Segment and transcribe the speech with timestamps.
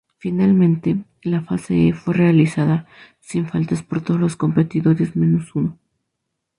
[0.17, 2.87] Finalmente, la fase E fue realizada
[3.19, 5.77] sin faltas por todos los competidores menos uno.